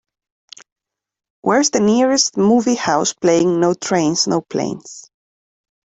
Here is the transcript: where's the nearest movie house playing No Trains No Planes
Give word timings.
where's 1.41 1.69
the 1.69 1.79
nearest 1.79 2.35
movie 2.35 2.73
house 2.73 3.13
playing 3.13 3.59
No 3.59 3.75
Trains 3.75 4.25
No 4.25 4.41
Planes 4.41 5.07